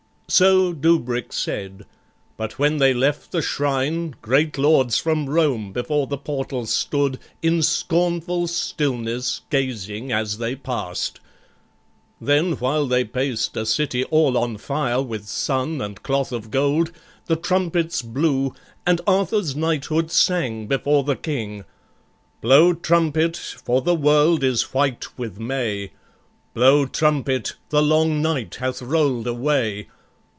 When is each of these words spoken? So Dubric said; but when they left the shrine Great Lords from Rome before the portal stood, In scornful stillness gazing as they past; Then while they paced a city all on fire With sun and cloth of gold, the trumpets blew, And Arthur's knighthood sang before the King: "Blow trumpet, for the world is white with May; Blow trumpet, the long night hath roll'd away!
So 0.33 0.71
Dubric 0.71 1.33
said; 1.33 1.85
but 2.37 2.57
when 2.57 2.77
they 2.77 2.93
left 2.93 3.33
the 3.33 3.41
shrine 3.41 4.15
Great 4.21 4.57
Lords 4.57 4.97
from 4.97 5.27
Rome 5.27 5.73
before 5.73 6.07
the 6.07 6.17
portal 6.17 6.65
stood, 6.65 7.19
In 7.41 7.61
scornful 7.61 8.47
stillness 8.47 9.41
gazing 9.49 10.13
as 10.13 10.37
they 10.37 10.55
past; 10.55 11.19
Then 12.21 12.53
while 12.53 12.87
they 12.87 13.03
paced 13.03 13.57
a 13.57 13.65
city 13.65 14.05
all 14.05 14.37
on 14.37 14.55
fire 14.57 15.01
With 15.01 15.27
sun 15.27 15.81
and 15.81 16.01
cloth 16.01 16.31
of 16.31 16.49
gold, 16.49 16.93
the 17.25 17.35
trumpets 17.35 18.01
blew, 18.01 18.55
And 18.85 19.01
Arthur's 19.05 19.53
knighthood 19.53 20.11
sang 20.11 20.65
before 20.65 21.03
the 21.03 21.17
King: 21.17 21.65
"Blow 22.39 22.71
trumpet, 22.73 23.35
for 23.35 23.81
the 23.81 23.95
world 23.95 24.45
is 24.45 24.73
white 24.73 25.07
with 25.17 25.41
May; 25.41 25.91
Blow 26.53 26.85
trumpet, 26.85 27.55
the 27.67 27.83
long 27.83 28.21
night 28.21 28.55
hath 28.61 28.81
roll'd 28.81 29.27
away! 29.27 29.87